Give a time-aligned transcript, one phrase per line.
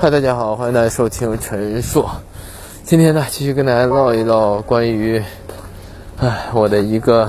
[0.00, 2.08] 嗨，大家好，欢迎大家收听陈硕。
[2.84, 5.20] 今天呢，继续跟大家唠一唠关于，
[6.18, 7.28] 哎，我的一个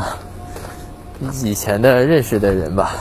[1.43, 2.95] 以前的认识的人吧。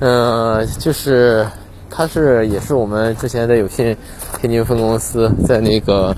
[0.00, 1.46] 嗯，就是
[1.88, 3.96] 他是也是我们之前的有信
[4.40, 6.12] 天津分公司，在那个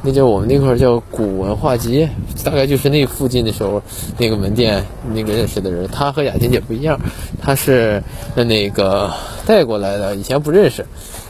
[0.00, 2.08] 那叫我们那块叫古文化街，
[2.42, 3.82] 大概就是那附近的时候，
[4.16, 4.82] 那个门店
[5.12, 5.86] 那个认识的人。
[5.88, 6.98] 他和雅婷姐不一样，
[7.42, 8.02] 他是
[8.34, 9.12] 那个
[9.44, 10.86] 带过来的，以前不认识。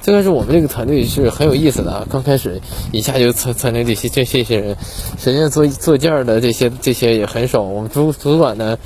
[0.08, 2.58] 最开始我们这个团队是很有意思的啊，刚开始
[2.92, 4.74] 一下就参参加这些这这些人，
[5.18, 7.60] 实际上做做件儿的这些这些也很少。
[7.60, 8.78] 我们主主管呢，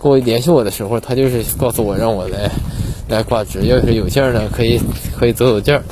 [0.00, 2.48] 给我联系我的时候，他就是告诉我让我来
[3.08, 4.80] 来挂职，要是有件儿呢，可以
[5.18, 5.82] 可以走走件儿。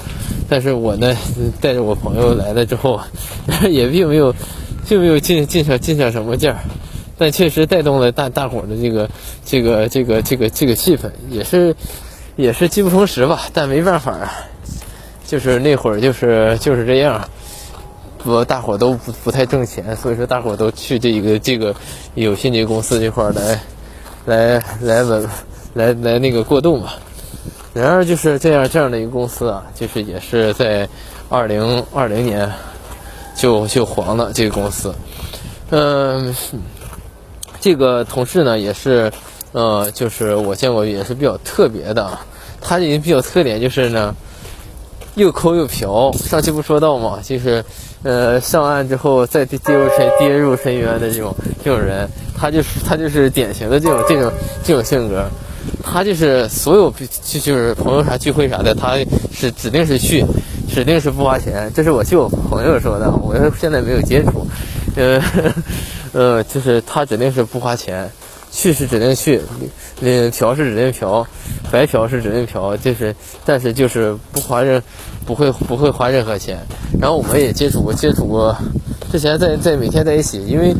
[0.48, 1.16] 但是我呢，
[1.60, 3.00] 带着我朋友来了之后，
[3.68, 4.32] 也并没有
[4.88, 6.60] 并没有进进上进上什么件儿，
[7.18, 9.10] 但确实带动了大大伙儿的这个
[9.44, 11.74] 这个这个这个这个气氛，也是
[12.36, 14.32] 也是机不同时吧，但没办法啊。
[15.26, 17.28] 就是那会儿，就是就是这样，
[18.18, 21.74] 不，大伙都不不太挣钱，所以说大伙都去这个这个
[22.14, 23.60] 有信这公司这块来，
[24.24, 25.28] 来来稳，
[25.74, 26.90] 来来那个过渡嘛。
[27.74, 30.88] 然而就是这样这样的一个公司啊，就是也是在
[31.28, 32.48] 二零二零年
[33.34, 34.94] 就就黄了这个公司。
[35.70, 36.32] 嗯，
[37.60, 39.12] 这个同事呢也是，
[39.50, 42.16] 呃，就是我见过也是比较特别的，
[42.60, 44.14] 他这个比较特点就是呢。
[45.16, 47.18] 又抠又嫖，上期不说到吗？
[47.22, 47.64] 就是，
[48.02, 52.06] 呃，上岸之后再跌入深跌入深渊的这种这种人，
[52.38, 54.30] 他就是他就是典型的这种这种
[54.62, 55.26] 这种性格，
[55.82, 58.98] 他就是所有就就是朋友啥聚会啥的，他
[59.32, 60.22] 是指定是去，
[60.68, 61.72] 指定是不花钱。
[61.74, 64.46] 这是我据我朋友说的，我现在没有接触，
[64.96, 65.18] 呃，
[66.12, 68.10] 呃，就是他指定是不花钱。
[68.50, 69.40] 去是指定去，
[70.00, 71.26] 嗯，嫖是指定嫖，
[71.70, 74.82] 白嫖是指定嫖，就是，但是就是不花任，
[75.24, 76.58] 不会不会花任何钱。
[77.00, 78.56] 然后我们也接触过，接触过，
[79.10, 80.74] 之前在在每天在一起，因为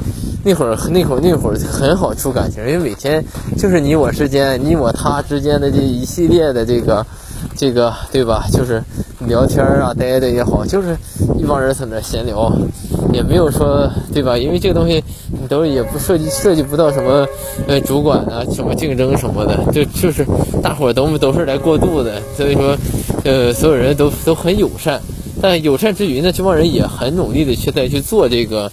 [0.45, 3.25] 那会儿那会儿那会儿很好处感情，因为每天
[3.57, 7.05] 就是你我之间，你我他之间的这一系列的这个。
[7.55, 8.47] 这个对吧？
[8.51, 8.83] 就是
[9.21, 10.97] 聊天啊，待的也好，就是
[11.39, 12.51] 一帮人在那闲聊，
[13.13, 14.37] 也没有说对吧？
[14.37, 15.03] 因为这个东西
[15.47, 17.27] 都也不涉及涉及不到什么
[17.67, 20.25] 呃主管啊，什么竞争什么的，就就是
[20.63, 22.77] 大伙儿都都是来过渡的，所以说
[23.25, 25.01] 呃所有人都都很友善。
[25.39, 28.73] 但友善之余呢，这帮人也很努力的去再去做这个，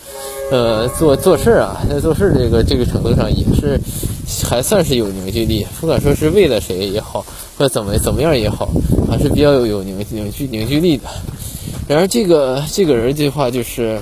[0.50, 3.78] 呃，做做事啊，在做事这个这个程度上也是
[4.50, 7.20] 还算是有凝聚力，不管说是为了谁也好，
[7.58, 8.70] 或者怎么怎么样也好，
[9.12, 11.04] 还是比较有有凝凝聚凝聚力的。
[11.86, 14.00] 然而这个这个人这话就是，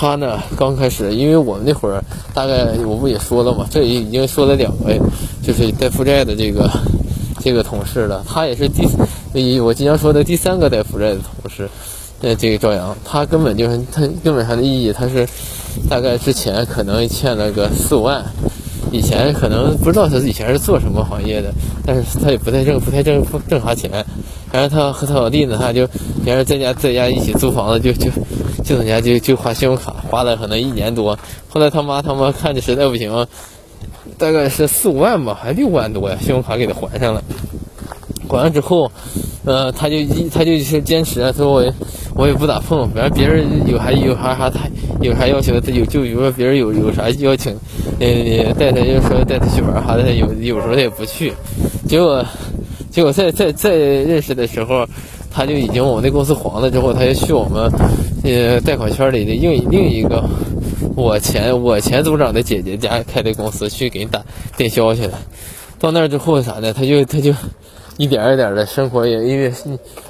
[0.00, 2.02] 他呢刚开始，因为我们那会儿
[2.32, 4.98] 大概我不也说了嘛，这已经说了两位，
[5.42, 6.70] 就是带负债的这个。
[7.42, 11.66] 这个同事了，他也是第，我经常说的第三个带负债的同事，
[12.20, 15.26] 呃，这个赵阳，他根本就是他根本上的意义，他是
[15.88, 18.22] 大概之前可能欠了个四五万，
[18.92, 21.50] 以前可能不知道他以前是做什么行业的，
[21.86, 24.04] 但是他也不太挣不太挣挣啥钱，
[24.52, 25.88] 反正他和他老弟呢，他就
[26.24, 28.10] 别人在家在家一起租房子，就就
[28.64, 31.18] 就在家就就花信用卡，花了可能一年多，
[31.48, 33.26] 后来他妈他妈看着实在不行。
[34.18, 37.22] 大概是四五万吧，还六万多呀，信用卡给他还上了。
[38.28, 38.90] 还完之后，
[39.44, 41.64] 呃，他就一他就是坚持，他说我
[42.14, 44.60] 我也不咋碰，反正别人有还有啥啥他
[45.00, 47.56] 有啥要求，他有就比如说别人有有啥邀请，
[47.98, 51.32] 呃，带他就说带他去玩啥的，有有时候他也不去。
[51.88, 52.24] 结果
[52.90, 54.86] 结果在在在认识的时候，
[55.30, 57.70] 他就已经我们那公司黄了之后，他就去我们
[58.24, 60.22] 呃贷款圈里的另另一个。
[60.96, 64.20] 我前我前组长的姐姐家开的公司去给你打
[64.56, 65.18] 电销去了，
[65.78, 67.32] 到那儿之后啥的，他就他就
[67.96, 69.50] 一点一点的生活也因为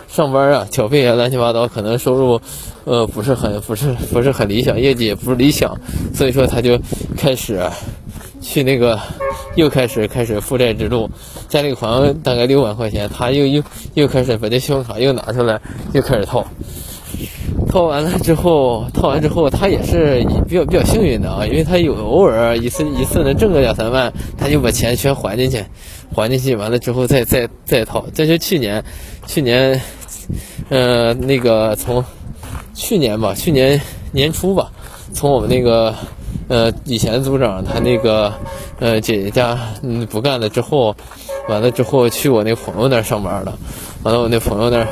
[0.09, 2.41] 上班啊缴费啊乱七八糟，可能收入
[2.85, 5.77] 呃不是很不是不是很理想，业绩也不是理想，
[6.15, 6.79] 所以说他就
[7.17, 7.61] 开始
[8.41, 8.99] 去那个
[9.55, 11.11] 又开始开始负债之路，
[11.49, 13.63] 家里还大概六万块钱，他又又
[13.95, 15.61] 又开始把这信用卡又拿出来
[15.93, 16.47] 又开始套。
[17.69, 25.65] 套完了之后，套完之后，他也是比较比较幸运的啊，因为他有偶尔一次一次能挣个两三万，他就把钱全还进去，
[26.15, 28.07] 还进去完了之后再再再套。
[28.13, 28.83] 这就去年，
[29.27, 29.81] 去年，
[30.69, 32.05] 呃，那个从
[32.75, 33.81] 去年吧，去年
[34.13, 34.73] 年初吧，
[35.13, 35.95] 从我们那个
[36.51, 38.33] 呃以前组长他那个
[38.81, 40.95] 呃姐姐家嗯不干了之后，
[41.49, 43.57] 完了之后去我那朋友那儿上班了，
[44.03, 44.89] 完了我那朋友那儿，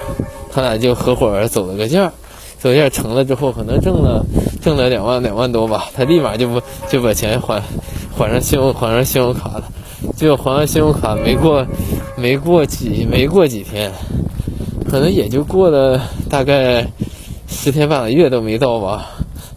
[0.53, 2.13] 他俩就合伙走了个价。
[2.61, 4.25] 走一下成了之后，可能挣了
[4.61, 7.63] 挣了两万两万多吧，他立马就不就把钱还
[8.17, 9.65] 还上信用还上信用卡了，
[10.17, 11.65] 就还完信用卡没过
[12.17, 13.93] 没过几没过几天，
[14.91, 16.85] 可能也就过了大概
[17.47, 19.09] 十天半个月都没到吧。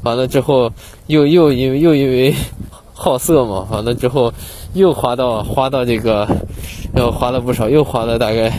[0.04, 0.72] 完了之后，
[1.08, 2.34] 又又因为又因为
[2.94, 4.34] 好色嘛，完了之后
[4.74, 6.28] 又花到花到这个，
[6.96, 8.52] 又花了不少，又花了大概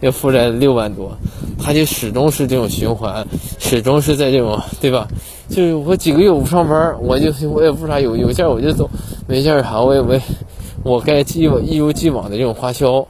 [0.00, 1.10] 又负债六万多，
[1.58, 3.26] 他就始终是这种循环，
[3.58, 5.08] 始终是在这种对吧？
[5.48, 8.88] 就是我几个月不上班，我就我也不啥有有件我就走，
[9.26, 10.20] 没件啥我也没，
[10.82, 13.06] 我该一一如既往的这种花销，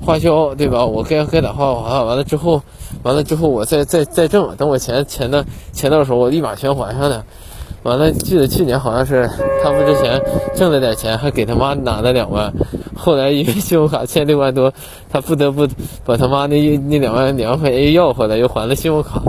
[0.00, 0.84] 花销对吧？
[0.84, 2.60] 我该该咋花花，完了之后。
[3.02, 7.24] 完了之后，我再再再挣，等我钱钱的钱到手，我立马全还上的。
[7.82, 9.28] 完了，记得去年好像是
[9.62, 10.20] 他不之前
[10.54, 12.52] 挣了点钱，还给他妈拿了两万。
[12.94, 14.72] 后来因为信用卡欠六万多，
[15.10, 15.66] 他不得不
[16.04, 19.20] 把他妈那那两万两万块钱要回来，又还了信用卡。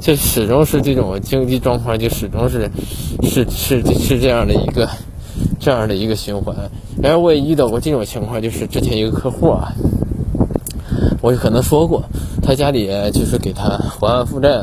[0.00, 2.68] 这始终是这种经济状况，就始终是
[3.22, 4.88] 是是是这样的一个
[5.60, 6.56] 这样的一个循环。
[7.00, 9.72] 然后我也遇到过这种情况，就是之前一个客户啊。
[11.20, 12.02] 我可能说过，
[12.42, 14.60] 他家里就是给他还完负债，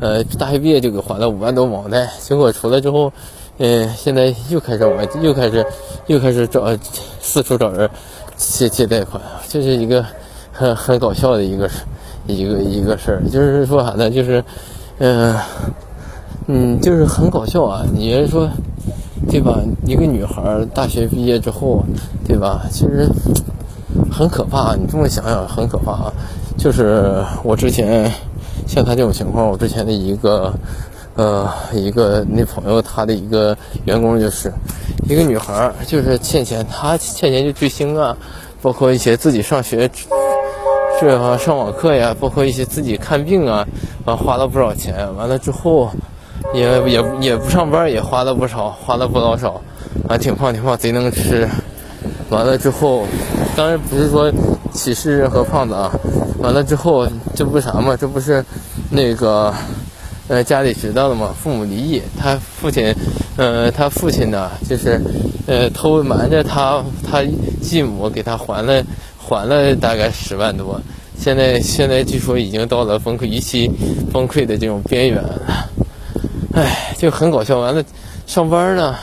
[0.00, 3.12] 呃，大学毕业就给还了五万多网贷，结果出来之后，
[3.58, 5.64] 嗯，现在又开始玩，又开始，
[6.06, 6.66] 又开始找
[7.20, 7.88] 四处找人
[8.36, 10.04] 借借贷款，这是一个
[10.52, 11.76] 很很搞笑的一个事
[12.26, 14.10] 一个一个事儿，就是说啥呢？
[14.10, 14.44] 就是，
[14.98, 15.34] 嗯
[16.46, 17.84] 嗯，就是很搞笑啊！
[17.94, 18.48] 你说
[19.30, 19.60] 对吧？
[19.86, 21.82] 一个女孩大学毕业之后，
[22.26, 22.66] 对吧？
[22.70, 23.08] 其实。
[24.12, 26.12] 很可怕，你这么想想很可怕啊！
[26.56, 28.12] 就是我之前
[28.66, 30.52] 像他这种情况，我之前的一个
[31.16, 34.52] 呃一个那朋友，他的一个员工就是
[35.08, 38.16] 一个女孩，就是欠钱，她欠钱就追星啊，
[38.62, 39.90] 包括一些自己上学
[41.00, 43.66] 是啊上网课呀，包括一些自己看病啊，
[44.04, 45.90] 完花了不少钱，完了之后
[46.52, 49.60] 也也也不上班，也花了不少，花了不老少，
[50.08, 51.48] 还挺胖挺胖，贼能吃。
[52.28, 53.04] 完了之后，
[53.60, 54.32] 当然不是说
[54.72, 55.92] 歧视任何胖子啊。
[56.38, 57.94] 完了之后，这不啥嘛？
[57.94, 58.42] 这不是
[58.88, 59.52] 那个
[60.28, 61.34] 呃家里知道了嘛？
[61.38, 62.90] 父母离异，他父亲
[63.36, 64.98] 呃他父亲呢，就是
[65.46, 67.22] 呃偷瞒着他他
[67.60, 68.82] 继母给他还了
[69.18, 70.80] 还了大概十万多。
[71.18, 73.70] 现在现在据说已经到了崩溃预期
[74.10, 75.68] 崩溃的这种边缘了。
[76.54, 77.58] 唉，就很搞笑。
[77.58, 77.84] 完了，
[78.26, 78.96] 上班呢。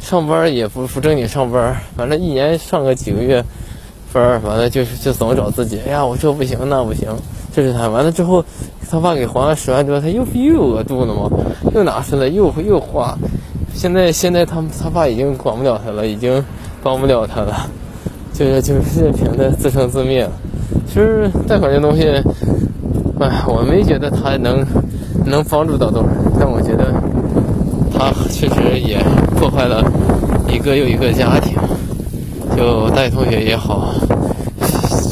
[0.00, 3.42] 上班也不不正经上班，反正一年上个几个月
[4.12, 5.80] 班，完了就是就总找自己。
[5.86, 7.08] 哎呀，我这不行那不行，
[7.54, 7.88] 这是他。
[7.88, 8.44] 完了之后，
[8.90, 11.30] 他爸给还了十万多，他又又有额度了嘛，
[11.74, 13.16] 又拿出来又又花。
[13.74, 16.44] 现在现在他他爸已经管不了他了，已经
[16.82, 17.66] 帮不了他了，
[18.32, 20.28] 就是就是凭的自生自灭。
[20.86, 22.04] 其实贷款这东西，
[23.18, 24.64] 哎，我没觉得他能
[25.24, 26.94] 能帮助到多少人，但我觉得。
[27.92, 28.98] 他确实也
[29.36, 29.82] 破坏了
[30.48, 31.56] 一个又一个家庭，
[32.56, 33.94] 就大学同学也好，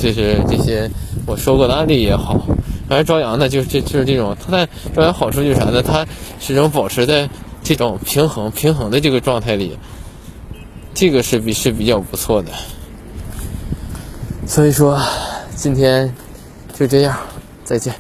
[0.01, 0.91] 就是这些
[1.27, 2.41] 我说过的案例也好，
[2.89, 5.83] 反正朝阳呢，就是这就是这种，他在朝阳好处就是啥呢？
[5.83, 6.07] 他
[6.41, 7.29] 始终保持在
[7.63, 9.79] 这种平衡平衡的这个状态里，
[10.93, 12.51] 这个是比是比较不错的。
[14.47, 15.01] 所以说，
[15.55, 16.13] 今天
[16.75, 17.17] 就这样，
[17.65, 17.95] 再见。